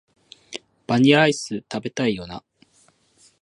[0.87, 2.43] バニラアイス、食べたいよな